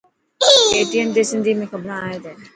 [0.71, 2.31] KTN تي سنڌي ۾ کبران ائي تي.